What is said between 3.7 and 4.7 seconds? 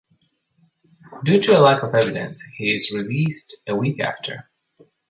week after.